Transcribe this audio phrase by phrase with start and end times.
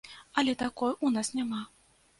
[0.41, 1.65] Але такой у нас няма.